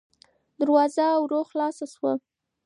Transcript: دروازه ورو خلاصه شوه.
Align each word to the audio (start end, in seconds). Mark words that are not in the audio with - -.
دروازه 0.59 1.05
ورو 1.23 1.39
خلاصه 1.49 1.85
شوه. 1.93 2.13